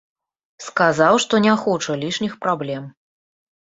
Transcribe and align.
Сказаў, 0.67 1.19
што 1.27 1.43
не 1.49 1.53
хоча 1.67 2.01
лішніх 2.07 2.33
праблем. 2.45 2.93